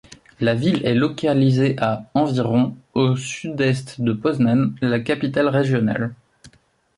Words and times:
La 0.39 0.55
ville 0.55 0.83
est 0.83 0.95
localisée 0.95 1.75
à 1.77 2.09
environ 2.15 2.75
au 2.95 3.15
sud-est 3.15 4.01
de 4.01 4.13
Poznań, 4.13 4.73
la 4.81 4.99
capitale 4.99 5.47
régionale. 5.47 6.15